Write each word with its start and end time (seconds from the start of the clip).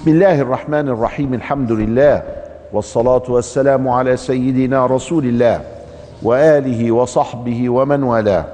بسم 0.00 0.10
الله 0.10 0.40
الرحمن 0.40 0.88
الرحيم 0.88 1.34
الحمد 1.34 1.72
لله 1.72 2.22
والصلاة 2.72 3.22
والسلام 3.28 3.88
على 3.88 4.16
سيدنا 4.16 4.86
رسول 4.86 5.24
الله 5.24 5.60
وآله 6.22 6.92
وصحبه 6.92 7.70
ومن 7.70 8.02
والاه. 8.02 8.44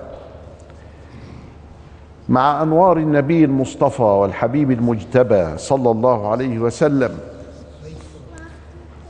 مع 2.28 2.62
أنوار 2.62 2.96
النبي 2.96 3.44
المصطفى 3.44 4.02
والحبيب 4.02 4.70
المجتبى 4.70 5.58
صلى 5.58 5.90
الله 5.90 6.28
عليه 6.28 6.58
وسلم 6.58 7.18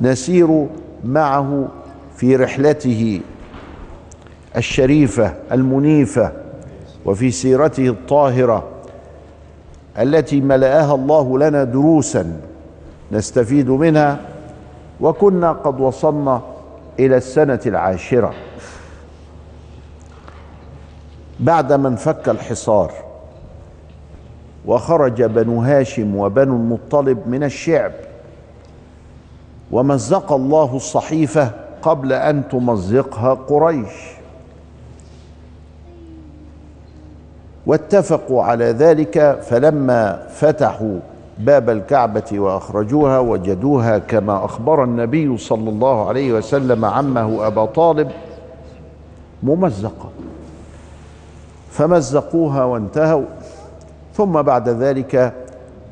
نسير 0.00 0.66
معه 1.04 1.68
في 2.16 2.36
رحلته 2.36 3.20
الشريفة 4.56 5.34
المنيفة 5.52 6.32
وفي 7.04 7.30
سيرته 7.30 7.88
الطاهرة 7.88 8.75
التي 9.98 10.40
ملأها 10.40 10.94
الله 10.94 11.38
لنا 11.38 11.64
دروسا 11.64 12.40
نستفيد 13.12 13.70
منها 13.70 14.18
وكنا 15.00 15.52
قد 15.52 15.80
وصلنا 15.80 16.40
إلى 16.98 17.16
السنة 17.16 17.60
العاشرة. 17.66 18.34
بعدما 21.40 21.88
انفك 21.88 22.28
الحصار 22.28 22.92
وخرج 24.66 25.22
بنو 25.22 25.62
هاشم 25.62 26.16
وبنو 26.16 26.56
المطلب 26.56 27.28
من 27.28 27.44
الشعب 27.44 27.92
ومزق 29.70 30.32
الله 30.32 30.76
الصحيفة 30.76 31.50
قبل 31.82 32.12
أن 32.12 32.48
تمزقها 32.48 33.34
قريش. 33.34 34.15
واتفقوا 37.66 38.42
على 38.42 38.64
ذلك 38.64 39.38
فلما 39.42 40.26
فتحوا 40.28 40.98
باب 41.38 41.70
الكعبة 41.70 42.24
وأخرجوها 42.32 43.18
وجدوها 43.18 43.98
كما 43.98 44.44
أخبر 44.44 44.84
النبي 44.84 45.38
صلى 45.38 45.70
الله 45.70 46.08
عليه 46.08 46.32
وسلم 46.32 46.84
عمه 46.84 47.46
أبا 47.46 47.64
طالب 47.64 48.10
ممزقة. 49.42 50.08
فمزقوها 51.70 52.64
وانتهوا. 52.64 53.24
ثم 54.14 54.42
بعد 54.42 54.68
ذلك 54.68 55.32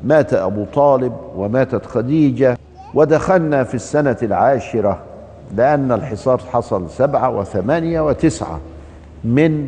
مات 0.03 0.33
أبو 0.33 0.65
طالب 0.73 1.13
وماتت 1.35 1.85
خديجة. 1.85 2.57
ودخلنا 2.93 3.63
في 3.63 3.75
السنة 3.75 4.17
العاشرة 4.23 4.97
لأن 5.55 5.91
الحصار 5.91 6.41
حصل 6.53 6.89
سبعة 6.89 7.29
وثمانية 7.37 8.01
وتسعة 8.01 8.59
من 9.23 9.67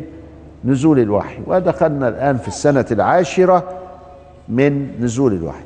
نزول 0.64 0.98
الوحي. 0.98 1.38
ودخلنا 1.46 2.08
الآن 2.08 2.38
في 2.38 2.48
السنة 2.48 2.86
العاشرة 2.90 3.64
من 4.48 5.00
نزول 5.00 5.32
الوحي. 5.32 5.64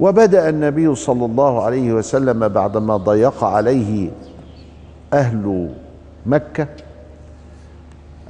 وبدأ 0.00 0.48
النبي 0.48 0.94
صلى 0.94 1.24
الله 1.24 1.62
عليه 1.62 1.92
وسلم 1.92 2.48
بعدما 2.48 2.96
ضيق 2.96 3.44
عليه 3.44 4.10
أهل 5.12 5.74
مكة 6.26 6.66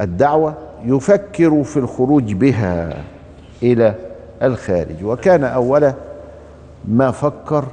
الدعوة 0.00 0.54
يفكر 0.84 1.62
في 1.64 1.76
الخروج 1.76 2.32
بها 2.32 3.04
إلى 3.62 3.94
الخارج. 4.42 5.04
وكان 5.04 5.44
أول 5.44 5.92
ما 6.84 7.10
فكر 7.10 7.64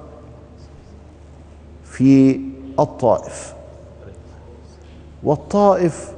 في 1.83 2.39
الطائف. 2.79 3.58
والطائف 5.23 6.11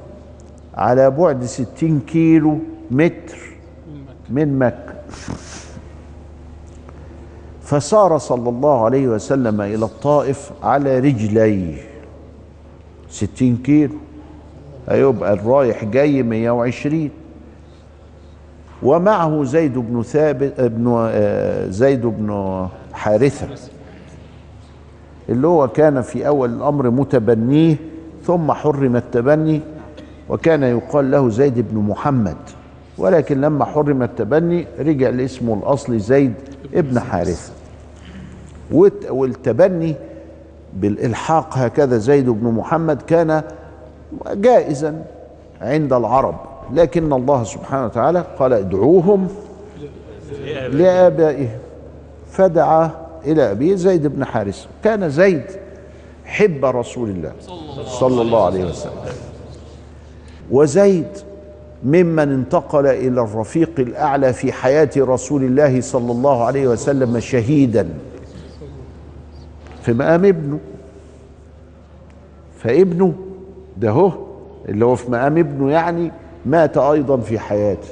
على 0.74 1.10
بعد 1.10 1.44
ستين 1.44 2.00
كيلو 2.00 2.58
متر 2.90 3.38
من 4.30 4.58
مكة. 4.58 4.92
فسار 7.62 8.18
صلى 8.18 8.48
الله 8.48 8.84
عليه 8.84 9.08
وسلم 9.08 9.60
إلى 9.60 9.84
الطائف 9.84 10.50
على 10.62 10.98
رجليه. 10.98 11.76
ستين 13.10 13.56
كيلو. 13.56 13.94
هيبقى 14.88 15.32
الرايح 15.32 15.84
جاي 15.84 16.22
مية 16.22 16.50
وعشرين. 16.50 17.10
ومعه 18.82 19.44
زيد 19.44 19.78
بن 19.78 20.02
ثابت 20.02 20.60
ابن 20.60 21.10
زيد 21.70 22.06
بن 22.06 22.68
حارثة 22.92 23.48
اللي 25.28 25.46
هو 25.46 25.68
كان 25.68 26.02
في 26.02 26.26
أول 26.26 26.50
الأمر 26.54 26.90
متبنيه 26.90 27.76
ثم 28.26 28.52
حرم 28.52 28.96
التبني 28.96 29.60
وكان 30.28 30.62
يقال 30.62 31.10
له 31.10 31.28
زيد 31.28 31.58
بن 31.70 31.78
محمد. 31.78 32.36
ولكن 32.98 33.40
لما 33.40 33.64
حرم 33.64 34.02
التبني 34.02 34.66
رجع 34.78 35.08
لاسمه 35.08 35.54
الأصلي 35.54 35.98
زيد 35.98 36.34
ابن 36.74 37.00
حارثة. 37.00 37.52
والتبني 39.10 39.94
بالإلحاق 40.74 41.58
هكذا 41.58 41.98
زيد 41.98 42.28
بن 42.28 42.46
محمد 42.46 43.02
كان 43.02 43.42
جائزا 44.34 45.04
عند 45.60 45.92
العرب. 45.92 46.34
لكن 46.74 47.12
الله 47.12 47.44
سبحانه 47.44 47.84
وتعالى 47.84 48.24
قال 48.38 48.52
ادعوهم 48.52 49.28
لآبائهم. 50.68 51.58
فدعا 52.30 52.90
إلى 53.24 53.50
أبيه 53.50 53.74
زيد 53.74 54.06
بن 54.06 54.24
حارثة. 54.24 54.66
كان 54.84 55.10
زيد 55.10 55.44
حب 56.24 56.64
رسول 56.64 57.08
الله. 57.10 57.32
صلى 58.00 58.22
الله 58.22 58.44
عليه 58.44 58.64
وسلم. 58.64 58.92
وزيد 60.50 61.06
ممن 61.84 62.32
انتقل 62.32 62.86
إلى 62.86 63.20
الرفيق 63.20 63.70
الأعلى 63.78 64.32
في 64.32 64.52
حياة 64.52 64.90
رسول 64.96 65.44
الله 65.44 65.80
صلى 65.80 66.12
الله 66.12 66.44
عليه 66.44 66.68
وسلم 66.68 67.20
شهيدا. 67.20 67.88
في 69.82 69.92
مقام 69.92 70.24
ابنه؟ 70.24 70.58
فابنه 72.58 73.14
ده 73.76 73.90
هو 73.90 74.12
اللي 74.68 74.84
هو 74.84 74.94
في 74.94 75.10
مقام 75.10 75.38
ابنه 75.38 75.70
يعني 75.70 76.12
مات 76.46 76.78
أيضا 76.78 77.16
في 77.16 77.38
حياته. 77.38 77.88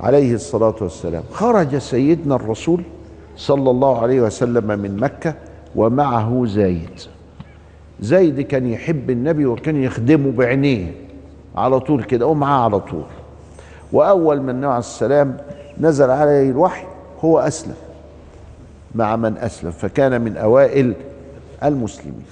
عليه 0.00 0.34
الصلاة 0.34 0.74
والسلام. 0.80 1.22
خرج 1.32 1.78
سيدنا 1.78 2.34
الرسول 2.34 2.82
صلى 3.36 3.70
الله 3.70 3.98
عليه 3.98 4.20
وسلم 4.20 4.78
من 4.78 4.96
مكة 4.96 5.34
ومعه 5.76 6.46
زيد. 6.46 7.00
زيد 8.00 8.40
كان 8.40 8.66
يحب 8.66 9.10
النبي 9.10 9.46
وكان 9.46 9.82
يخدمه 9.82 10.32
بعينيه. 10.32 10.92
على 11.56 11.80
طول 11.80 12.04
كده 12.04 12.26
ومعاه 12.26 12.64
على 12.64 12.80
طول. 12.80 13.04
وأول 13.92 14.42
من 14.42 14.60
نوع 14.60 14.78
السلام 14.78 15.36
نزل 15.80 16.10
عليه 16.10 16.50
الوحي 16.50 16.86
هو 17.24 17.38
أسلم 17.38 17.74
مع 18.94 19.16
من 19.16 19.38
أسلم 19.38 19.70
فكان 19.70 20.20
من 20.20 20.36
أوائل 20.36 20.94
المسلمين. 21.64 22.24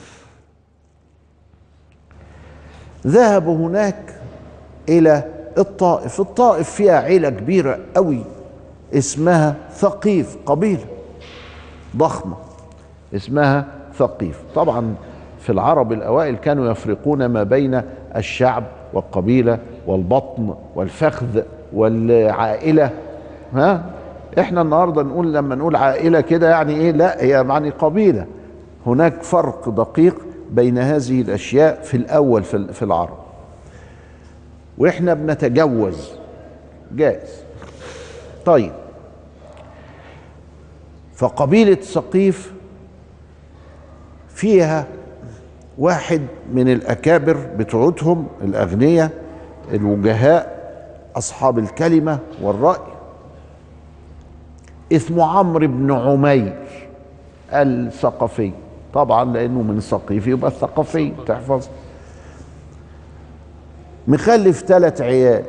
ذهبوا 3.06 3.68
هناك 3.68 4.14
إلى 4.88 5.24
الطائف. 5.58 6.20
الطائف 6.20 6.70
فيها 6.70 6.98
عيلة 6.98 7.30
كبيرة 7.30 7.78
قوي 7.94 8.24
اسمها 8.94 9.54
ثقيف 9.72 10.36
قبيلة 10.46 10.84
ضخمة 11.96 12.36
اسمها 13.14 13.66
ثقيف. 13.98 14.38
طبعا 14.54 14.94
في 15.46 15.52
العرب 15.52 15.92
الأوائل 15.92 16.36
كانوا 16.36 16.70
يفرقون 16.70 17.26
ما 17.26 17.42
بين 17.42 17.82
الشعب 18.16 18.64
والقبيلة 18.92 19.58
والبطن 19.86 20.54
والفخذ 20.74 21.42
والعائلة. 21.72 22.90
ها؟ 23.54 23.84
إحنا 24.38 24.62
النهارده 24.62 25.02
نقول 25.02 25.34
لما 25.34 25.54
نقول 25.54 25.76
عائلة 25.76 26.20
كده 26.20 26.50
يعني 26.50 26.74
إيه؟ 26.74 26.90
لا 26.90 27.22
هي 27.22 27.28
يعني 27.28 27.70
قبيلة. 27.70 28.26
هناك 28.86 29.22
فرق 29.22 29.68
دقيق 29.68 30.14
بين 30.50 30.78
هذه 30.78 31.20
الأشياء 31.20 31.82
في 31.82 31.96
الأول 31.96 32.44
في 32.44 32.82
العرب. 32.82 33.18
وإحنا 34.78 35.14
بنتجوز. 35.14 36.10
جائز 36.92 37.42
طيب. 38.44 38.72
فقبيلة 41.14 41.74
ثقيف 41.74 42.52
فيها 44.28 44.86
واحد 45.78 46.22
من 46.52 46.68
الأكابر 46.68 47.36
بتوعتهم 47.58 48.26
الأغنياء 48.42 49.10
الوجهاء 49.74 50.56
أصحاب 51.16 51.58
الكلمة 51.58 52.18
والرأي. 52.42 52.80
اسمه 54.92 55.38
عمرو 55.38 55.66
بن 55.66 55.92
عمير 55.92 56.56
الثقفي. 57.52 58.50
طبعا 58.94 59.24
لأنه 59.24 59.62
من 59.62 59.80
ثقيف 59.80 60.26
يبقى 60.26 60.50
الثقفي. 60.50 61.12
تحفظ. 61.26 61.68
مخلف 64.08 64.64
ثلاث 64.64 65.00
عيال 65.00 65.44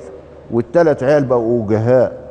والثلاث 0.52 1.04
عيال 1.04 1.26
بقوا 1.26 1.64
وجهاء. 1.64 2.28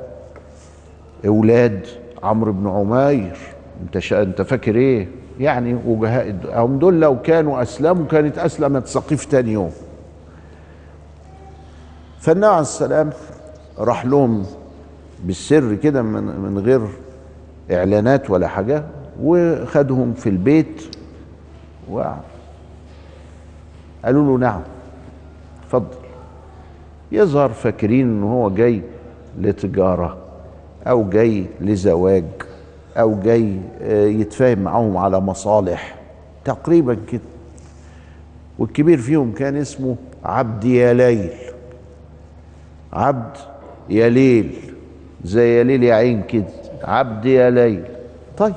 أولاد 1.26 1.86
عمرو 2.22 2.52
بن 2.52 2.68
عمير. 2.68 3.36
أنت 3.82 3.98
شا... 3.98 4.22
أنت 4.22 4.42
فاكر 4.42 4.76
إيه؟ 4.76 5.08
يعني 5.40 5.74
وجهاء 5.86 6.36
هم 6.54 6.78
دول 6.78 7.00
لو 7.00 7.22
كانوا 7.22 7.62
أسلموا 7.62 8.06
كانت 8.06 8.38
أسلمت 8.38 8.86
ثقيف 8.86 9.24
تاني 9.24 9.52
يوم. 9.52 9.72
فالنبي 12.20 12.46
عليه 12.46 12.60
السلام 12.60 13.10
راح 13.78 14.06
لهم 14.06 14.46
بالسر 15.24 15.74
كده 15.74 16.02
من, 16.02 16.22
من 16.22 16.58
غير 16.58 16.80
إعلانات 17.70 18.30
ولا 18.30 18.48
حاجة 18.48 18.84
وخدهم 19.22 20.12
في 20.14 20.28
البيت 20.28 20.82
وقعد. 21.90 22.20
قالوا 24.04 24.24
له 24.24 24.38
نعم 24.38 24.60
اتفضل. 25.62 25.96
يظهر 27.12 27.48
فاكرين 27.48 28.06
إن 28.06 28.22
هو 28.22 28.50
جاي 28.50 28.82
لتجارة 29.38 30.16
أو 30.86 31.08
جاي 31.08 31.46
لزواج. 31.60 32.24
أو 32.96 33.20
جاي 33.20 33.60
يتفاهم 34.20 34.58
معاهم 34.58 34.96
على 34.96 35.20
مصالح. 35.20 35.94
تقريبا 36.44 36.96
كده. 37.08 37.20
والكبير 38.58 38.98
فيهم 38.98 39.32
كان 39.32 39.56
اسمه 39.56 39.96
عبد 40.24 40.64
يا 40.64 40.92
ليل 40.92 41.30
عبد 42.92 43.36
يا 43.90 44.08
ليل 44.08 44.54
زي 45.24 45.58
يا 45.58 45.62
ليل 45.64 45.82
يا 45.82 45.94
عين 45.94 46.22
كده. 46.22 46.46
عبد 46.84 47.24
يا 47.24 47.50
ليل 47.50 47.84
طيب. 48.38 48.54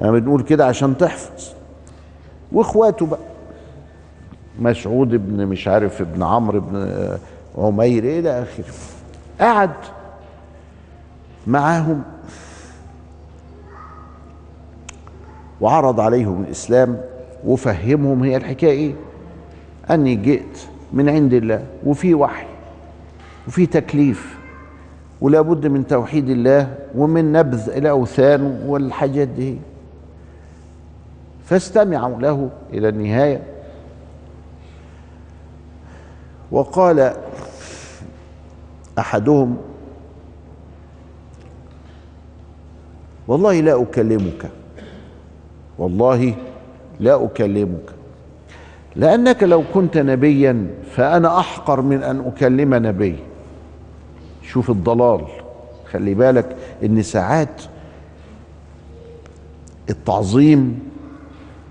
أنا 0.00 0.10
بنقول 0.10 0.42
كده 0.42 0.66
عشان 0.66 0.96
تحفظ. 0.96 1.48
واخواته 2.52 3.06
بقى. 3.06 3.20
مسعود 4.58 5.14
ابن 5.14 5.46
مش 5.46 5.68
عارف 5.68 6.00
ابن 6.00 6.22
عمرو 6.22 6.58
ابن 6.58 7.18
عمير 7.58 8.04
إلى 8.04 8.42
آخره. 8.42 8.74
قعد 9.40 9.70
معاهم. 11.50 12.02
وعرض 15.60 16.00
عليهم 16.00 16.42
الإسلام 16.42 17.00
وفهمهم 17.44 18.22
هي 18.22 18.36
الحكاية 18.36 18.70
إيه؟ 18.70 18.94
أني 19.90 20.14
جئت 20.14 20.58
من 20.92 21.08
عند 21.08 21.32
الله 21.32 21.66
وفي 21.86 22.14
وحي 22.14 22.46
وفي 23.48 23.66
تكليف 23.66 24.38
ولا 25.20 25.40
بد 25.40 25.66
من 25.66 25.86
توحيد 25.86 26.28
الله 26.28 26.74
ومن 26.94 27.32
نبذ 27.32 27.70
الأوثان 27.70 28.64
والحاجات 28.66 29.28
دي. 29.28 29.58
فاستمعوا 31.44 32.20
له 32.20 32.50
إلى 32.72 32.88
النهاية. 32.88 33.42
وقال 36.52 37.12
أحدهم 38.98 39.56
والله 43.30 43.60
لا 43.60 43.82
أكلمك. 43.82 44.50
والله 45.78 46.34
لا 47.00 47.24
أكلمك. 47.24 47.90
لأنك 48.96 49.42
لو 49.42 49.64
كنت 49.74 49.98
نبيا 49.98 50.66
فأنا 50.90 51.38
أحقر 51.38 51.80
من 51.80 52.02
أن 52.02 52.20
أكلم 52.20 52.74
نبي. 52.74 53.16
شوف 54.42 54.70
الضلال. 54.70 55.26
خلي 55.92 56.14
بالك 56.14 56.56
إن 56.84 57.02
ساعات 57.02 57.62
التعظيم 59.90 60.78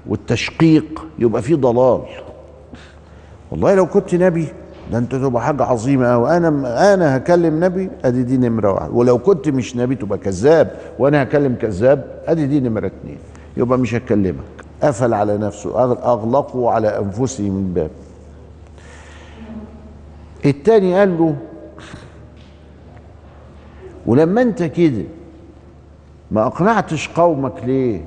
والتشقيق 0.07 1.05
يبقى 1.19 1.41
فيه 1.41 1.55
ضلال. 1.55 2.01
والله 3.51 3.75
لو 3.75 3.85
كنت 3.85 4.15
نبي 4.15 4.47
ده 4.91 4.97
انت 4.97 5.15
تبقى 5.15 5.43
حاجة 5.43 5.63
عظيمة 5.63 6.07
قوي 6.13 6.37
أنا 6.37 6.93
أنا 6.93 7.17
هكلم 7.17 7.63
نبي 7.63 7.89
أدي 8.05 8.23
دي 8.23 8.37
نمرة 8.37 8.71
واحد 8.73 8.89
ولو 8.91 9.17
كنت 9.17 9.49
مش 9.49 9.75
نبي 9.75 9.95
تبقى 9.95 10.17
كذاب 10.17 10.71
وأنا 10.99 11.23
هكلم 11.23 11.55
كذاب 11.61 12.21
أدي 12.27 12.47
دي 12.47 12.59
نمرة 12.59 12.87
اتنين. 12.87 13.17
يبقى 13.57 13.77
مش 13.79 13.95
هكلمك 13.95 14.35
قفل 14.83 15.13
على 15.13 15.37
نفسه. 15.37 15.83
أغلقوا 15.83 16.71
على 16.71 16.99
أنفسهم 16.99 17.51
من 17.51 17.73
باب. 17.73 17.89
التاني 20.45 20.99
قال 20.99 21.17
له 21.17 21.35
ولما 24.05 24.41
أنت 24.41 24.63
كده 24.63 25.03
ما 26.31 26.47
أقنعتش 26.47 27.09
قومك 27.09 27.53
ليه؟ 27.65 28.01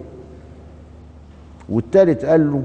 والتالت 1.68 2.24
قال 2.24 2.52
له 2.52 2.62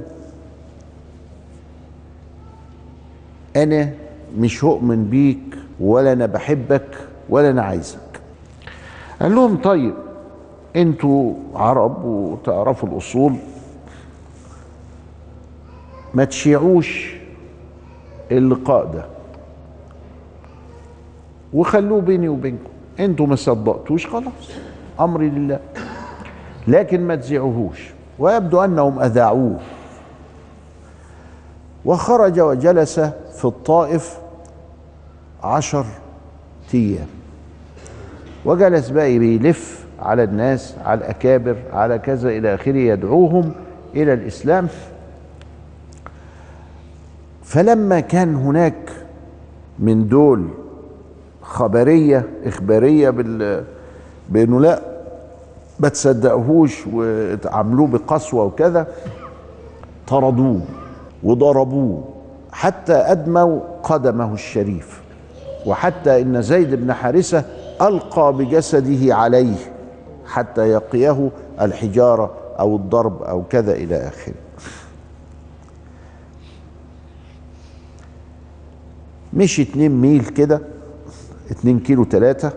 أنا 3.64 3.90
مش 4.38 4.64
هؤمن 4.64 5.04
بيك 5.06 5.58
ولا 5.80 6.14
أنا 6.14 6.26
بحبك 6.26 6.98
ولا 7.30 7.50
أنا 7.50 7.62
عايزك. 7.62 8.22
قال 9.22 9.36
لهم 9.36 9.58
طيب 9.62 9.94
أنتوا 10.76 11.34
عرب 11.56 12.06
وتعرفوا 12.06 12.90
الأصول. 12.90 13.36
ما 16.14 16.24
تشيعوش 16.24 17.16
اللقاء 18.32 18.86
ده. 18.86 19.06
وخلوه 21.54 22.02
بيني 22.02 22.28
وبينكم. 22.30 22.70
أنتوا 23.00 23.28
ما 23.28 23.36
صدقتوش 23.36 24.08
خلاص 24.08 24.52
امري 25.00 25.30
لله. 25.30 25.60
لكن 26.68 27.08
ما 27.08 27.16
تذيعوهوش 27.16 27.90
ويبدو 28.20 28.64
أنهم 28.64 29.00
أذاعوه. 29.00 29.60
وخرج 31.86 32.40
وجلس 32.40 33.02
في 33.38 33.46
الطائف 33.46 34.18
عشر 35.44 35.86
أيام 36.74 37.08
وجلس 38.46 38.90
بقى 38.90 39.20
بيلف 39.20 39.86
على 40.00 40.24
الناس 40.24 40.76
على 40.86 40.98
الأكابر 40.98 41.56
على 41.74 42.00
كذا 42.00 42.30
إلى 42.30 42.54
آخره 42.56 42.78
يدعوهم 42.78 43.52
إلى 43.96 44.14
الإسلام. 44.14 44.68
فلما 47.44 48.00
كان 48.00 48.36
هناك 48.36 48.92
من 49.80 50.08
دول 50.08 50.48
خبرية 51.42 52.30
إخبارية 52.46 53.10
بال 53.10 53.64
بأنه 54.30 54.60
لا 54.60 54.82
ما 55.80 55.90
تصدقوهوش 55.90 56.84
وتعاملوه 56.94 57.88
بقسوة 57.88 58.44
وكذا 58.44 58.88
طردوه 60.08 60.62
وضربوه. 61.24 62.04
حتى 62.52 62.94
أدموا 62.94 63.60
قدمه 63.84 64.34
الشريف. 64.34 65.02
وحتى 65.66 66.22
إن 66.22 66.42
زيد 66.42 66.76
بن 66.76 66.94
حارثة 66.94 67.46
ألقى 67.82 68.34
بجسده 68.34 69.16
عليه 69.16 69.56
حتى 70.26 70.62
يقيه 70.70 71.30
الحجارة 71.62 72.34
أو 72.60 72.76
الضرب 72.76 73.24
أو 73.24 73.44
كذا 73.44 73.72
إلى 73.74 73.96
آخره. 73.96 74.34
مشي 79.34 79.62
اتنين 79.62 79.92
ميل 80.02 80.26
كده 80.26 80.62
اتنين 81.52 81.80
كيلو 81.80 82.04
تلاتة. 82.04 82.52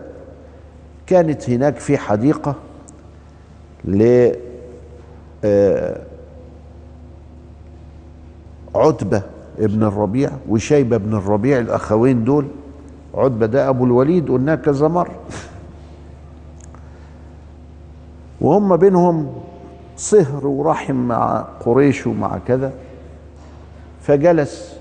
كانت 1.07 1.49
هناك 1.49 1.75
في 1.75 1.97
حديقة 1.97 2.55
ل 3.85 4.31
عتبة 8.75 9.21
ابن 9.59 9.83
الربيع 9.83 10.31
وشيبة 10.49 10.95
ابن 10.95 11.13
الربيع 11.13 11.59
الأخوين 11.59 12.23
دول 12.23 12.47
عتبة 13.13 13.45
ده 13.45 13.69
أبو 13.69 13.85
الوليد 13.85 14.29
قلناه 14.31 14.55
كذا 14.55 14.87
مرة. 14.87 15.15
وهم 18.41 18.75
بينهم 18.77 19.33
صهر 19.97 20.47
ورحم 20.47 20.95
مع 20.95 21.39
قريش 21.65 22.07
ومع 22.07 22.37
كذا 22.47 22.71
فجلس 24.01 24.75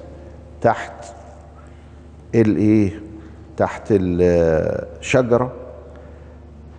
تحت 0.60 1.04
الايه 2.34 3.00
تحت 3.56 3.82
الشجره 3.90 5.52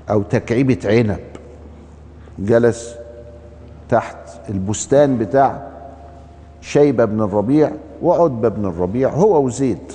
أو 0.10 0.22
تكعيبة 0.22 0.80
عنب. 0.86 1.20
جلس 2.40 2.96
تحت 3.90 4.18
البستان 4.50 5.18
بتاع 5.18 5.71
شيبه 6.62 7.06
بن 7.06 7.22
الربيع 7.22 7.72
وعتبة 8.02 8.50
بن 8.50 8.66
الربيع 8.66 9.10
هو 9.10 9.46
وزيد. 9.46 9.92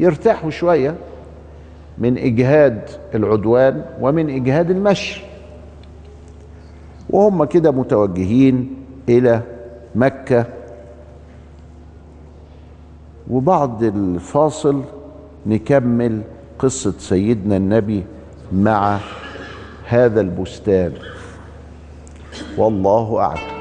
يرتاحوا 0.00 0.50
شوية 0.50 0.94
من 1.98 2.18
إجهاد 2.18 2.90
العدوان 3.14 3.84
ومن 4.00 4.30
إجهاد 4.30 4.70
المشي. 4.70 5.22
وهم 7.10 7.44
كده 7.44 7.70
متوجهين 7.70 8.76
إلى 9.08 9.42
مكة. 9.94 10.44
وبعد 13.30 13.82
الفاصل 13.82 14.82
نكمل 15.46 16.22
قصة 16.58 16.94
سيدنا 16.98 17.56
النبي 17.56 18.04
مع 18.52 18.98
هذا 19.88 20.20
البستان. 20.20 20.92
والله 22.58 23.18
أعلم. 23.18 23.57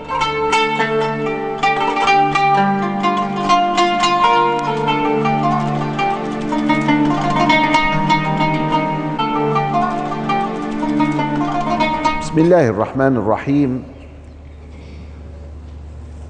بسم 12.37 12.45
الله 12.45 12.69
الرحمن 12.69 13.17
الرحيم. 13.17 13.83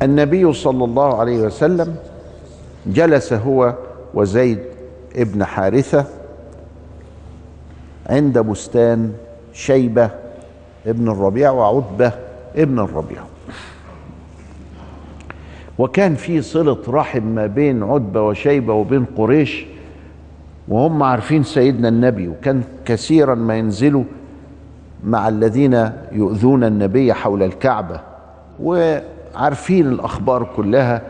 النبي 0.02 0.54
صلى 0.54 0.84
الله 0.84 1.20
عليه 1.20 1.40
وسلم 1.40 1.96
جلس 2.86 3.34
هو 3.34 3.74
وزيد 4.14 4.60
ابن 5.16 5.46
حارثة 5.46 6.06
عند 8.10 8.40
بستان 8.40 9.14
شيبة 9.54 10.10
ابن 10.86 11.12
الربيع 11.12 11.52
وعتبة 11.52 12.12
ابن 12.56 12.80
الربيع. 12.80 13.22
وكان 15.78 16.16
في 16.16 16.42
صلة 16.42 16.78
رحم 16.88 17.24
ما 17.24 17.46
بين 17.46 17.84
عتبة 17.84 18.22
وشيبة 18.22 18.74
وبين 18.74 19.06
قريش 19.06 19.66
وهم 20.68 21.04
عارفين 21.04 21.44
سيدنا 21.44 21.90
النبي 21.90 22.28
وكان 22.28 22.64
كثيرا 22.86 23.36
ما 23.36 23.58
ينزلوا 23.58 24.04
مع 25.04 25.28
الذين 25.28 25.92
يؤذون 26.12 26.64
النبي 26.64 27.14
حول 27.14 27.44
الكعبة 27.44 28.00
وعارفين 28.64 29.88
الأخبار 29.88 30.48
كلها 30.56 31.02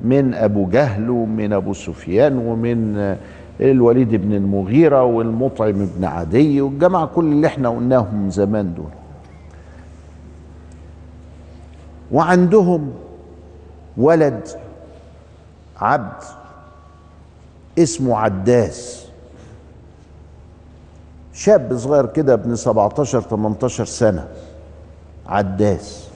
من 0.00 0.34
أبو 0.34 0.68
جهل 0.68 1.10
ومن 1.10 1.52
أبو 1.52 1.72
سفيان 1.72 2.38
ومن 2.38 3.16
الوليد 3.60 4.14
بن 4.14 4.32
المغيرة 4.32 5.04
والمطعم 5.04 5.88
بن 5.96 6.04
عدي 6.04 6.60
والجماعة 6.60 7.06
كل 7.06 7.24
اللي 7.24 7.46
إحنا 7.46 7.68
قلناهم 7.68 8.30
زمان 8.30 8.74
دول. 8.74 8.90
وعندهم 12.12 12.90
ولد 13.96 14.48
عبد 15.80 16.22
اسمه 17.78 18.16
عداس. 18.18 19.05
شاب 21.36 21.76
صغير 21.76 22.06
كده 22.06 22.34
ابن 22.34 22.56
17 22.56 23.20
18 23.20 23.84
سنة 23.84 24.28
عداس. 25.26 26.08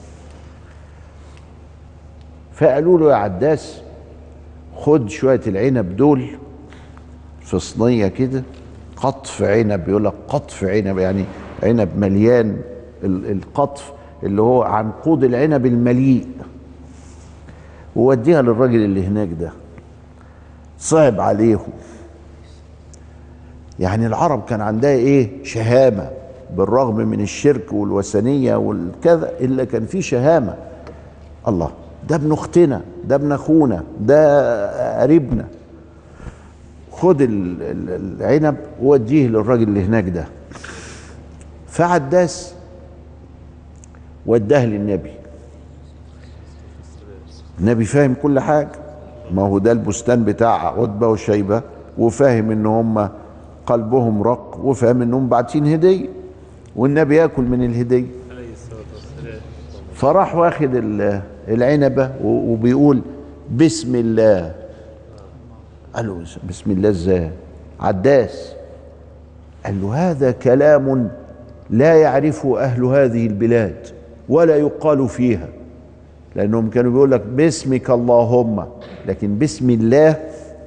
فقالوا 2.53 2.99
له 2.99 3.09
يا 3.11 3.15
عداس 3.15 3.81
خد 4.77 5.09
شوية 5.09 5.41
العنب 5.47 5.95
دول 5.95 6.27
في 7.41 7.59
صينية 7.59 8.07
كده 8.07 8.43
قطف 8.97 9.41
عنب 9.41 9.89
يقول 9.89 10.05
لك 10.05 10.13
قطف 10.27 10.63
عنب 10.63 10.97
يعني 10.97 11.25
عنب 11.63 11.97
مليان 11.97 12.61
القطف 13.03 13.91
اللي 14.23 14.41
هو 14.41 14.63
عنقود 14.63 15.23
العنب 15.23 15.65
المليء. 15.65 16.27
ووديها 17.95 18.41
للراجل 18.41 18.83
اللي 18.83 19.07
هناك 19.07 19.29
ده. 19.39 19.51
صعب 20.79 21.19
عليهم. 21.19 21.69
يعني 23.81 24.07
العرب 24.07 24.45
كان 24.45 24.61
عندها 24.61 24.91
إيه؟ 24.91 25.43
شهامة 25.43 26.09
بالرغم 26.57 26.95
من 26.95 27.21
الشرك 27.21 27.73
والوثنية 27.73 28.55
والكذا 28.55 29.31
إلا 29.39 29.63
كان 29.63 29.85
في 29.85 30.01
شهامة. 30.01 30.55
الله 31.47 31.71
ده 32.09 32.15
ابن 32.15 32.31
أختنا 32.31 32.81
ده 33.05 33.15
ابن 33.15 33.31
أخونا 33.31 33.83
ده 33.99 35.01
قريبنا. 35.01 35.45
خد 36.91 37.17
العنب 37.21 38.55
ووديه 38.81 39.27
للراجل 39.27 39.63
اللي 39.63 39.83
هناك 39.83 40.09
ده. 40.09 40.25
فعداس 41.67 42.53
وداه 44.25 44.65
للنبي. 44.65 45.11
النبي 47.59 47.85
فاهم 47.85 48.15
كل 48.21 48.39
حاجة. 48.39 48.71
ما 49.31 49.41
هو 49.41 49.57
ده 49.57 49.71
البستان 49.71 50.23
بتاع 50.23 50.67
عتبة 50.81 51.07
وشيبة 51.07 51.61
وفاهم 51.97 52.51
إن 52.51 52.65
هم 52.65 53.09
قلبهم 53.71 54.23
رق 54.23 54.59
وفاهم 54.63 55.01
إنهم 55.01 55.29
باعتين 55.29 55.73
هدية 55.73 56.09
والنبي 56.75 57.15
يأكل 57.15 57.43
من 57.43 57.65
الهدية 57.65 58.05
فراح 59.93 60.35
واخد 60.35 60.69
العنبة 61.47 62.11
وبيقول 62.23 63.01
بسم 63.55 63.95
الله. 63.95 64.55
قال 65.93 66.07
له 66.07 66.23
بسم 66.49 66.71
الله 66.71 66.89
إزاي؟ 66.89 67.29
عداس. 67.79 68.53
قال 69.65 69.81
له 69.81 70.11
هذا 70.11 70.31
كلام 70.31 71.09
لا 71.69 71.93
يعرفه 71.95 72.59
أهل 72.63 72.83
هذه 72.83 73.27
البلاد 73.27 73.87
ولا 74.29 74.55
يقال 74.55 75.09
فيها. 75.09 75.47
لأنهم 76.35 76.69
كانوا 76.69 76.91
بيقول 76.91 77.11
لك 77.11 77.21
باسمك 77.21 77.89
اللهم 77.89 78.65
لكن 79.07 79.39
بسم 79.39 79.69
الله 79.69 80.15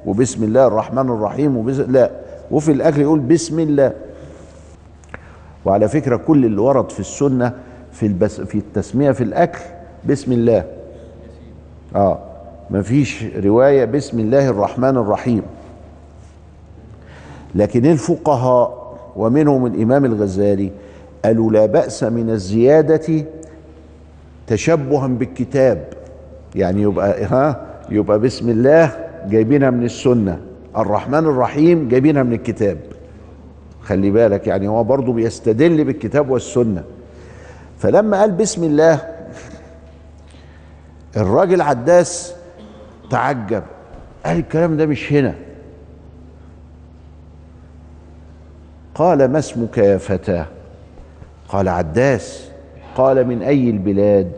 وبسم 0.06 0.44
الله 0.44 0.66
الرحمن 0.66 1.10
الرحيم 1.10 1.56
وبسم 1.56 1.92
لا. 1.92 2.10
وفي 2.54 2.72
الاكل 2.72 3.00
يقول 3.00 3.18
بسم 3.18 3.60
الله. 3.60 3.92
وعلى 5.64 5.88
فكرة 5.88 6.16
كل 6.16 6.44
اللي 6.44 6.60
ورد 6.60 6.90
في 6.90 7.00
السنة 7.00 7.52
في 7.92 8.06
البس 8.06 8.40
في 8.40 8.58
التسمية 8.58 9.10
في 9.10 9.24
الأكل 9.24 9.58
بسم 10.08 10.32
الله. 10.32 10.64
آه 11.96 12.18
ما 12.70 12.82
فيش 12.82 13.24
رواية 13.36 13.84
بسم 13.84 14.20
الله 14.20 14.48
الرحمن 14.48 14.96
الرحيم. 14.96 15.42
لكن 17.54 17.86
الفقهاء 17.86 18.96
ومنهم 19.16 19.66
الإمام 19.66 20.04
الغزالي 20.04 20.70
قالوا 21.24 21.52
لا 21.52 21.66
بأس 21.66 22.02
من 22.02 22.30
الزيادة 22.30 23.24
تشبها 24.46 25.06
بالكتاب. 25.06 25.84
يعني 26.54 26.82
يبقى 26.82 27.24
ها 27.24 27.66
يبقى 27.90 28.18
بسم 28.18 28.50
الله 28.50 28.90
جايبينها 29.28 29.70
من 29.70 29.84
السنة. 29.84 30.40
الرحمن 30.76 31.18
الرحيم 31.18 31.88
جايبينها 31.88 32.22
من 32.22 32.32
الكتاب. 32.32 32.78
خلي 33.82 34.10
بالك 34.10 34.46
يعني 34.46 34.68
هو 34.68 34.84
برضه 34.84 35.12
بيستدل 35.12 35.84
بالكتاب 35.84 36.30
والسنة. 36.30 36.84
فلما 37.78 38.20
قال 38.20 38.32
بسم 38.32 38.64
الله 38.64 39.00
الراجل 41.16 41.60
عداس 41.60 42.34
تعجب. 43.10 43.62
قال 44.26 44.38
الكلام 44.38 44.76
ده 44.76 44.86
مش 44.86 45.12
هنا. 45.12 45.34
قال 48.94 49.28
ما 49.32 49.38
اسمك 49.38 49.78
يا 49.78 49.98
فتاة؟ 49.98 50.46
قال 51.48 51.68
عداس. 51.68 52.50
قال 52.96 53.26
من 53.26 53.42
أي 53.42 53.70
البلاد؟ 53.70 54.32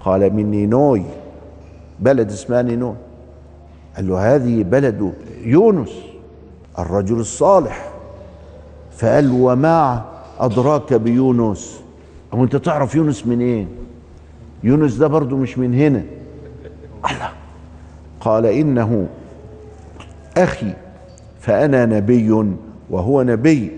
قال 0.00 0.34
من 0.34 0.50
نينوي. 0.50 1.02
بلد 2.00 2.30
اسمها 2.30 2.62
نينوي. 2.62 2.94
قال 3.98 4.08
له 4.08 4.34
هذه 4.36 4.62
بلد 4.62 5.12
يونس 5.44 5.90
الرجل 6.78 7.20
الصالح. 7.20 7.88
فقال 8.96 9.28
له 9.28 9.34
وما 9.34 10.04
أدراك 10.40 10.94
بيونس؟ 10.94 11.80
أو 12.32 12.44
أنت 12.44 12.56
تعرف 12.56 12.94
يونس 12.94 13.26
من 13.26 13.40
إيه؟ 13.40 13.66
يونس 14.64 14.94
ده 14.94 15.06
برضو 15.06 15.36
مش 15.36 15.58
من 15.58 15.74
هنا. 15.74 16.02
الله. 17.10 17.30
قال 18.20 18.46
إنه 18.46 19.06
أخي 20.36 20.72
فأنا 21.40 21.86
نبي 21.86 22.54
وهو 22.90 23.22
نبي. 23.22 23.70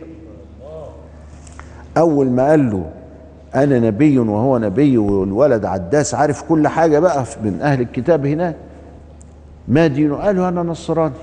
أول 1.97 2.31
ما 2.31 2.50
قال 2.50 2.71
له 2.71 2.91
أنا 3.55 3.79
نبي 3.79 4.19
وهو 4.19 4.59
نبي 4.59 4.99
والولد 4.99 5.65
عداس 5.65 6.15
عارف 6.15 6.43
كل 6.43 6.69
حاجة 6.69 6.99
بقى 6.99 7.25
من 7.45 7.59
أهل 7.62 7.81
الكتاب 7.81 8.27
هناك. 8.27 8.57
ما 9.69 9.87
دينه 9.87 10.17
قالوا 10.17 10.49
أنا 10.49 10.62
نصراني. 10.62 11.14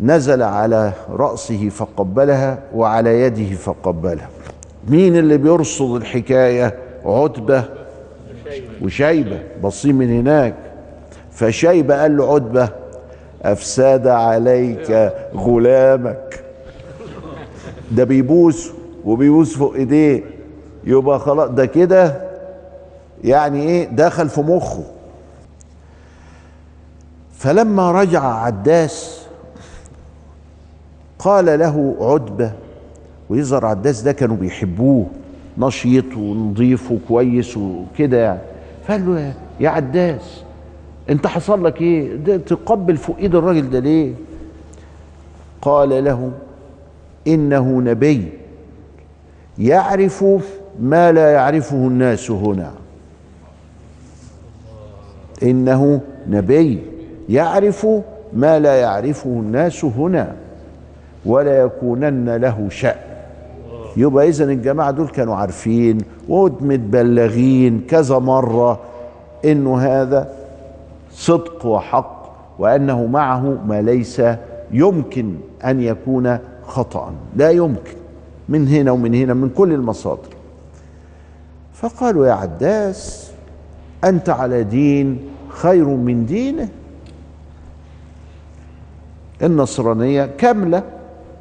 نزل 0.00 0.42
على 0.42 0.92
رأسه 1.10 1.68
فقبلها 1.68 2.58
وعلى 2.74 3.20
يده 3.20 3.54
فقبلها. 3.54 4.28
مين 4.88 5.16
اللي 5.16 5.36
بيرصد 5.36 5.94
الحكاية؟ 5.94 6.74
عتبة 7.04 7.64
وشيبة 8.82 9.38
بصين 9.62 9.94
من 9.94 10.10
هناك. 10.18 10.54
فشيبة 11.32 12.00
قال 12.00 12.16
له 12.16 12.34
عتبة 12.34 12.68
أفساد 13.42 14.06
عليك 14.06 15.12
غلامك. 15.34 16.44
ده 17.92 18.04
بيبوسه 18.04 18.72
وبيبوس 19.04 19.56
فوق 19.56 19.74
إيديه. 19.74 20.24
يبقى 20.84 21.18
خلاص 21.18 21.50
ده 21.50 21.66
كده 21.66 22.14
يعني 23.24 23.62
إيه؟ 23.62 23.88
دخل 23.88 24.28
في 24.28 24.40
مخه. 24.40 24.84
فلما 27.46 27.92
رجع 27.92 28.24
عداس 28.24 29.20
قال 31.18 31.58
له 31.58 31.96
عتبة 32.00 32.52
ويظهر 33.30 33.66
عداس 33.66 34.02
ده 34.02 34.12
كانوا 34.12 34.36
بيحبوه 34.36 35.06
نشيط 35.58 36.16
ونظيف 36.16 36.92
وكويس 36.92 37.56
وكده 37.56 38.16
يعني. 38.16 38.40
فقال 38.86 39.06
له 39.06 39.34
يا 39.60 39.68
عداس 39.68 40.42
انت 41.10 41.26
حصل 41.26 41.64
لك 41.64 41.80
إيه؟ 41.82 42.16
ده 42.16 42.36
تقبل 42.36 42.96
فوق 42.96 43.16
ايد 43.16 43.34
الراجل 43.34 43.70
ده 43.70 43.78
ليه؟ 43.78 44.12
قال 45.62 46.04
له 46.04 46.32
إنه 47.26 47.80
نبي 47.80 48.32
يعرف 49.58 50.24
ما 50.80 51.12
لا 51.12 51.32
يعرفه 51.32 51.76
الناس 51.76 52.30
هنا. 52.30 52.72
إنه 55.42 56.00
نبي. 56.28 56.95
يعرف 57.28 57.86
ما 58.32 58.58
لا 58.58 58.74
يعرفه 58.80 59.30
الناس 59.30 59.84
هنا 59.84 60.32
ولا 61.26 61.60
يكونن 61.60 62.36
له 62.36 62.68
شأن. 62.70 62.96
يبقى 63.96 64.28
اذا 64.28 64.44
الجماعة 64.44 64.90
دول 64.90 65.08
كانوا 65.08 65.34
عارفين 65.34 65.98
ومتبلغين 66.28 67.80
كذا 67.88 68.18
مرة 68.18 68.80
إنه 69.44 69.78
هذا 69.78 70.28
صدق 71.12 71.66
وحق 71.66 72.26
وأنه 72.58 73.06
معه 73.06 73.58
ما 73.66 73.82
ليس 73.82 74.22
يمكن 74.72 75.34
أن 75.64 75.80
يكون 75.80 76.38
خطأ. 76.66 77.12
لا 77.36 77.50
يمكن 77.50 77.96
من 78.48 78.68
هنا 78.68 78.90
ومن 78.90 79.14
هنا 79.14 79.34
من 79.34 79.48
كل 79.48 79.72
المصادر. 79.72 80.36
فقالوا 81.74 82.26
يا 82.26 82.32
عداس 82.32 83.30
أنت 84.04 84.28
على 84.28 84.64
دين 84.64 85.18
خير 85.48 85.84
من 85.84 86.26
دينه. 86.26 86.68
النصرانية 89.42 90.26
كاملة 90.38 90.82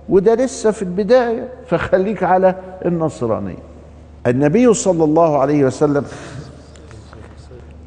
وده 0.09 0.33
لسه 0.35 0.71
في 0.71 0.81
البداية 0.81 1.49
فخليك 1.67 2.23
على 2.23 2.55
النصرانية. 2.85 3.63
النبي 4.27 4.73
صلى 4.73 5.03
الله 5.03 5.37
عليه 5.37 5.65
وسلم 5.65 6.05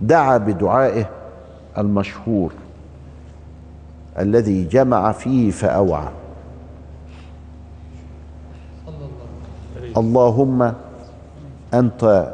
دعا 0.02 0.36
بدعائه 0.38 1.10
المشهور 1.78 2.52
الذي 4.18 4.64
جمع 4.64 5.12
فيه 5.12 5.50
فأوعى. 5.50 6.08
اللهم 9.96 10.72
أنت 11.74 12.32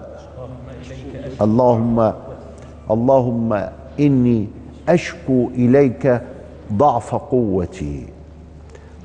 اللهم 1.43 2.13
اللهم 2.91 3.69
إني 4.01 4.49
أشكو 4.89 5.49
إليك 5.55 6.21
ضعف 6.73 7.15
قوتي 7.15 8.07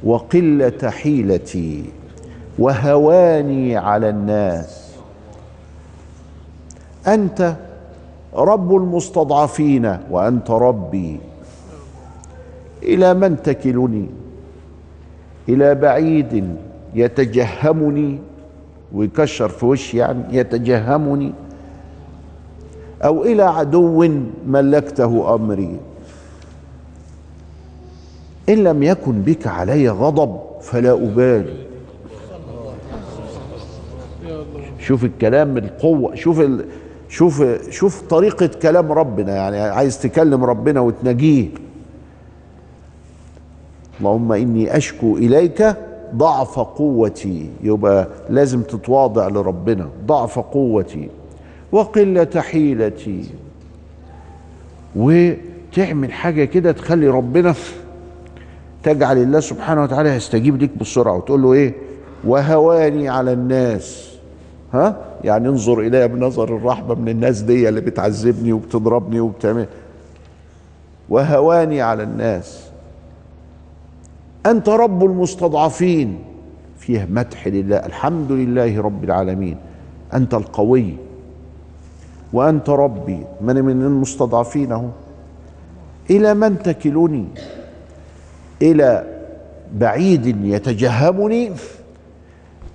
وقلة 0.04 0.90
حيلتي 0.90 1.84
وهواني 2.60 3.78
على 3.78 4.10
الناس. 4.10 4.90
أنت 7.08 7.56
رب 8.36 8.76
المستضعفين 8.76 9.98
وأنت 10.12 10.52
ربي. 10.52 11.20
إلى 12.84 13.14
من 13.14 13.42
تكلني؟ 13.44 14.10
إلى 15.50 15.76
بعيد 15.76 16.56
يتجهمني. 16.96 18.20
ويكشر 18.94 19.50
في 19.50 19.66
وشي 19.66 19.98
يعني 19.98 20.24
يتجهمني. 20.32 21.34
أو 23.04 23.24
إلى 23.24 23.44
عدو 23.44 24.08
ملكته 24.48 25.36
أمري. 25.36 25.80
إن 28.50 28.64
لم 28.64 28.84
يكن 28.84 29.22
بك 29.22 29.48
علي 29.48 29.90
غضب 29.90 30.40
فلا 30.62 30.92
أبالي. 30.92 31.54
شوف 34.80 35.04
الكلام 35.06 35.58
القوة 35.58 36.16
شوف 36.16 36.40
ال... 36.40 36.66
شوف 37.10 37.44
شوف 37.70 38.02
طريقة 38.02 38.48
كلام 38.62 38.92
ربنا 38.92 39.36
يعني 39.36 39.60
عايز 39.60 40.02
تكلم 40.02 40.44
ربنا 40.44 40.80
وتناجيه. 40.80 41.48
اللهم 44.00 44.32
إني 44.32 44.78
أشكو 44.78 45.18
إليك 45.18 45.76
ضعف 46.16 46.60
قوتي. 46.60 47.50
يبقى 47.64 48.08
لازم 48.30 48.62
تتواضع 48.62 49.28
لربنا 49.28 49.90
ضعف 50.06 50.40
قوتي. 50.40 51.10
وقلة 51.72 52.30
حيلتي. 52.38 53.26
وتعمل 54.96 56.12
حاجة 56.12 56.46
كده 56.46 56.72
تخلي 56.72 57.08
ربنا 57.08 57.54
تجعل 58.94 59.18
الله 59.18 59.40
سبحانه 59.40 59.84
وتعالى 59.84 60.16
يستجيب 60.16 60.64
لك 60.64 60.78
بسرعة 60.78 61.18
وتقول 61.18 61.42
له 61.42 61.54
إيه؟ 61.54 61.74
وهواني 62.24 63.10
على 63.10 63.34
الناس. 63.34 64.10
ها؟ 64.74 64.96
يعني 65.24 65.48
انظر 65.48 65.80
إلي 65.80 66.08
بنظر 66.08 66.56
الرحمة 66.56 66.96
من 66.96 67.10
الناس 67.10 67.42
دي 67.42 67.70
اللي 67.70 67.82
بتعذبني 67.82 68.54
وبتضربني 68.54 69.20
وبتعمل. 69.20 69.66
وهواني 71.10 71.82
على 71.82 72.04
الناس. 72.04 72.70
أنت 74.46 74.70
رب 74.70 75.04
المستضعفين. 75.04 76.20
فيه 76.80 77.08
مدح 77.12 77.48
لله. 77.48 77.78
الحمد 77.78 78.32
لله 78.32 78.82
رب 78.82 79.04
العالمين. 79.04 79.58
أنت 80.14 80.34
القوي. 80.34 80.94
وأنت 82.34 82.70
ربي. 82.70 83.26
من 83.42 83.56
من 83.66 83.82
المستضعفين 83.82 84.72
اهو 84.72 84.88
إلى 86.10 86.34
من 86.34 86.64
تكلني؟ 86.64 87.26
إلى 88.62 89.06
بعيد 89.74 90.46
يتجهمني 90.46 91.52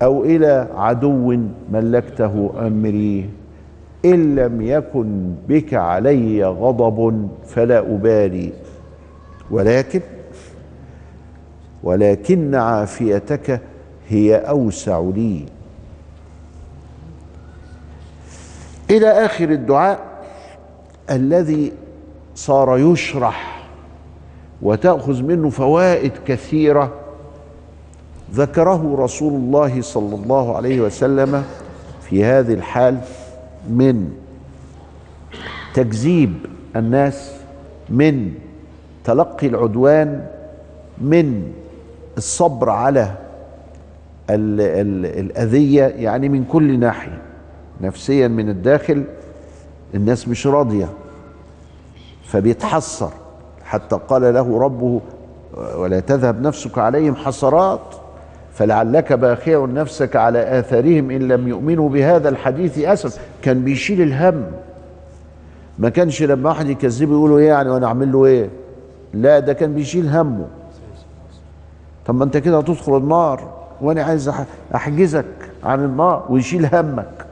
أو 0.03 0.25
إلى 0.25 0.68
عدو 0.75 1.38
ملكته 1.73 2.53
أمري. 2.66 3.31
إن 4.05 4.35
لم 4.35 4.62
يكن 4.62 5.35
بك 5.49 5.75
علي 5.75 6.44
غضب 6.44 7.29
فلا 7.47 7.79
أبالي. 7.79 8.53
ولكن 9.51 10.01
ولكن 11.83 12.55
عافيتك 12.55 13.61
هي 14.09 14.37
أوسع 14.37 15.11
لي. 15.16 15.44
إلى 18.90 19.09
آخر 19.09 19.51
الدعاء. 19.51 19.99
الذي 21.11 21.73
صار 22.35 22.79
يشرح 22.79 23.54
وتأخذ 24.62 25.23
منه 25.23 25.51
فوائد 25.51 26.12
كثيرة 26.27 26.93
ذكره 28.33 28.97
رسول 28.99 29.33
الله 29.33 29.81
صلى 29.83 30.14
الله 30.14 30.57
عليه 30.57 30.81
وسلم 30.81 31.45
في 32.03 32.25
هذه 32.25 32.55
الحال 32.55 32.99
من 33.71 34.12
تكذيب 35.75 36.35
الناس 36.77 37.33
من 37.88 38.35
تلقي 39.05 39.47
العدوان 39.47 40.27
من 40.99 41.53
الصبر 42.17 42.71
على 42.71 43.14
ال 44.31 44.61
ال 44.61 45.07
الأذية 45.21 45.83
يعني 45.85 46.29
من 46.29 46.45
كل 46.45 46.79
ناحية 46.79 47.23
نفسيا 47.81 48.29
من 48.29 48.49
الداخل 48.49 49.05
الناس 49.95 50.29
مش 50.29 50.47
راضية 50.47 50.88
فبيتحسر. 52.25 53.11
حتى 53.64 53.98
قال 54.09 54.35
له 54.35 54.61
ربه 54.61 55.00
ولا 55.77 56.00
تذهب 56.00 56.42
نفسك 56.42 56.79
عليهم 56.79 57.16
حسرات 57.16 57.81
فلعلك 58.53 59.12
باخع 59.12 59.66
نفسك 59.66 60.16
على 60.16 60.59
آثارهم 60.59 61.11
إن 61.11 61.29
لم 61.29 61.48
يؤمنوا 61.48 61.88
بهذا 61.88 62.29
الحديث 62.29 62.79
أسف 62.79 63.20
كان 63.42 63.64
بيشيل 63.64 64.03
الهم. 64.03 64.44
ما 65.79 65.88
كانش 65.88 66.22
لما 66.22 66.48
واحد 66.48 66.68
يكذبه 66.68 67.12
يقولوا 67.12 67.38
إيه 67.38 67.48
يعني 67.48 67.70
وأنا 67.70 67.87
أعمل 67.87 68.12
له 68.12 68.24
إيه؟ 68.24 68.48
لا 69.14 69.38
ده 69.38 69.53
كان 69.53 69.74
بيشيل 69.74 70.09
همه. 70.09 70.46
طب 72.07 72.14
ما 72.14 72.24
أنت 72.24 72.37
كده 72.37 72.59
هتدخل 72.59 72.96
النار 72.96 73.53
وأنا 73.81 74.03
عايز 74.03 74.33
أحجزك 74.74 75.24
عن 75.64 75.85
النار 75.85 76.27
ويشيل 76.29 76.66
همك. 76.74 77.27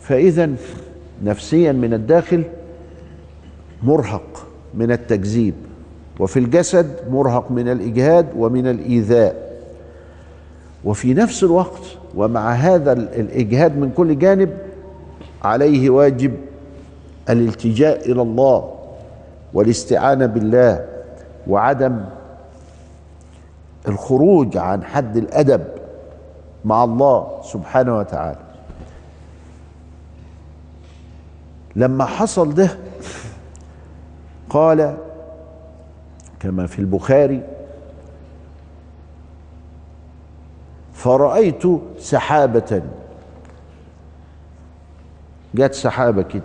فاذا 0.00 0.50
نفسيا 1.24 1.72
من 1.72 1.94
الداخل 1.94 2.44
مرهق. 3.82 4.45
من 4.76 4.92
التكذيب 4.92 5.54
وفي 6.18 6.38
الجسد 6.38 6.96
مرهق 7.10 7.50
من 7.50 7.68
الإجهاد 7.68 8.26
ومن 8.36 8.66
الإيذاء. 8.66 9.46
وفي 10.84 11.14
نفس 11.14 11.44
الوقت 11.44 11.82
ومع 12.14 12.52
هذا 12.52 12.92
الإجهاد 12.92 13.76
من 13.78 13.90
كل 13.90 14.18
جانب 14.18 14.58
عليه 15.44 15.90
واجب 15.90 16.34
الالتجاء 17.30 18.10
إلى 18.12 18.22
الله 18.22 18.74
والاستعانة 19.54 20.26
بالله 20.26 20.84
وعدم 21.46 22.04
الخروج 23.88 24.56
عن 24.56 24.84
حد 24.84 25.16
الأدب 25.16 25.64
مع 26.64 26.84
الله 26.84 27.40
سبحانه 27.44 27.98
وتعالى. 27.98 28.38
لما 31.76 32.04
حصل 32.04 32.54
ده 32.54 32.68
قال 34.56 34.96
كما 36.40 36.66
في 36.66 36.78
البخاري 36.78 37.42
فرأيت 40.92 41.62
سحابة. 41.98 42.82
جت 45.54 45.74
سحابة 45.74 46.22
كده. 46.22 46.42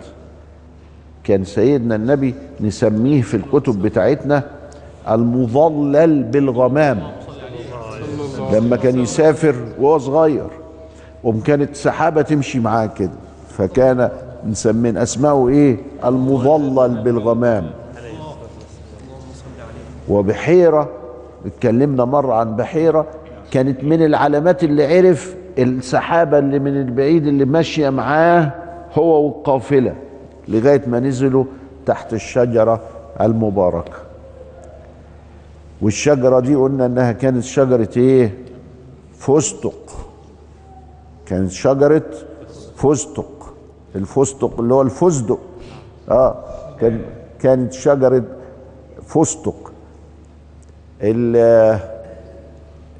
كان 1.24 1.44
سيدنا 1.44 1.96
النبي 1.96 2.34
نسميه 2.60 3.22
في 3.22 3.36
الكتب 3.36 3.82
بتاعتنا 3.82 4.42
المظلل 5.10 6.22
بالغمام. 6.22 7.12
لما 8.52 8.76
كان 8.76 8.98
يسافر 8.98 9.54
وهو 9.80 9.98
صغير 9.98 10.48
وكانت 11.24 11.76
سحابة 11.76 12.22
تمشي 12.22 12.60
معاه 12.60 12.86
كده 12.86 13.10
فكان 13.48 14.10
مسمين 14.44 14.96
اسماءه 14.96 15.48
إيه؟ 15.48 15.76
المظلل 16.04 17.02
بالغمام. 17.02 17.70
وبحيرة 20.08 20.88
اتكلمنا 21.46 22.04
مرة 22.04 22.34
عن 22.34 22.56
بحيرة 22.56 23.06
كانت 23.50 23.84
من 23.84 24.04
العلامات 24.04 24.64
اللي 24.64 24.96
عرف 24.98 25.36
السحابة 25.58 26.38
اللي 26.38 26.58
من 26.58 26.80
البعيد 26.80 27.26
اللي 27.26 27.44
ماشية 27.44 27.90
معاه 27.90 28.52
هو 28.94 29.24
والقافلة 29.26 29.94
لغاية 30.48 30.82
ما 30.86 31.00
نزلوا 31.00 31.44
تحت 31.86 32.12
الشجرة 32.12 32.80
المباركة. 33.20 33.98
والشجرة 35.82 36.40
دي 36.40 36.54
قلنا 36.54 36.86
إنها 36.86 37.12
كانت 37.12 37.42
شجرة 37.42 37.88
إيه؟ 37.96 38.34
فستق. 39.18 39.90
كانت 41.26 41.50
شجرة 41.50 42.02
فستق. 42.76 43.54
الفستق 43.96 44.60
اللي 44.60 44.74
هو 44.74 44.82
الفستق. 44.82 45.38
آه 46.10 46.34
كان 46.80 47.00
كانت 47.40 47.72
شجرة 47.72 48.22
فستق. 49.06 49.71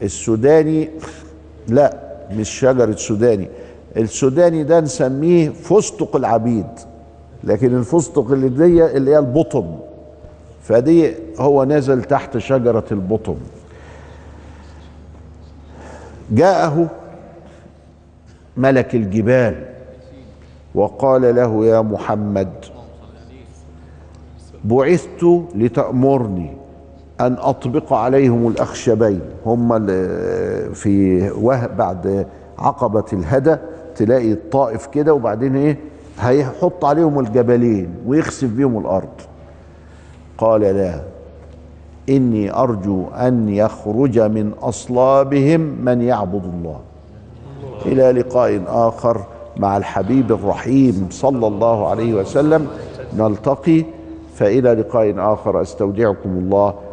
السوداني 0.03 0.91
لا 1.69 1.99
مش 2.33 2.49
شجرة 2.61 2.93
سوداني. 2.97 3.49
السوداني 3.97 4.65
ده 4.65 4.81
نسميه 4.81 5.49
فستق 5.51 6.17
العبيد 6.17 6.67
لكن 7.45 7.77
الفستق 7.79 8.31
اللي 8.31 8.49
دي 8.49 8.85
اللي 8.97 9.11
هي 9.11 9.19
البطم 9.19 9.79
فدي 10.63 11.15
هو 11.39 11.65
نزل 11.65 12.03
تحت 12.05 12.39
شجرة 12.39 12.85
البطم 12.93 13.37
جاءه 16.31 16.91
ملك 18.57 18.95
الجبال 18.95 19.67
وقال 20.75 21.35
له 21.37 21.67
يا 21.67 21.81
محمد 21.81 22.53
بعثت 24.65 25.43
لتأمرني. 25.55 26.62
أن 27.23 27.37
أطبق 27.39 27.93
عليهم 27.93 28.49
الأخشبين. 28.49 29.21
هم 29.47 29.87
في 30.75 31.31
بعد 31.79 32.27
عقبة 32.59 33.05
الهدى 33.13 33.57
تلاقي 33.97 34.33
الطائف 34.33 34.87
كده 34.87 35.15
وبعدين 35.15 35.57
إيه؟ 35.57 35.79
هيحط 36.21 36.85
عليهم 36.85 37.19
الجبلين 37.21 37.95
ويخسف 38.07 38.49
بيهم 38.49 38.79
الأرض. 38.79 39.09
قال 40.39 40.61
لا 40.61 41.01
إني 42.09 42.55
أرجو 42.57 43.07
أن 43.09 43.49
يخرج 43.49 44.19
من 44.19 44.53
أصلابهم 44.63 45.61
من 45.61 46.03
يعبد 46.03 46.45
الله. 46.45 46.81
إلى 47.87 48.13
لقاء 48.21 48.63
آخر 48.67 49.21
مع 49.57 49.77
الحبيب 49.77 50.33
الرحيم 50.33 51.07
صلى 51.11 51.47
الله 51.47 51.89
عليه 51.89 52.15
وسلم. 52.15 52.67
نلتقي 53.19 53.85
فإلى 54.35 54.75
لقاء 54.75 55.15
آخر. 55.19 55.63
أستودعكم 55.63 56.31
الله. 56.31 56.75